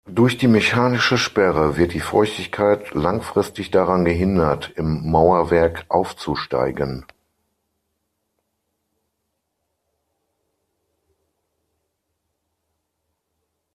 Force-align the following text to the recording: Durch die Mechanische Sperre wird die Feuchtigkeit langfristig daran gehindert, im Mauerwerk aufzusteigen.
Durch 0.07 0.35
die 0.35 0.47
Mechanische 0.47 1.15
Sperre 1.15 1.77
wird 1.77 1.93
die 1.93 1.99
Feuchtigkeit 1.99 2.91
langfristig 2.95 3.69
daran 3.69 4.03
gehindert, 4.03 4.71
im 4.75 5.11
Mauerwerk 5.11 5.85
aufzusteigen. 5.89 7.05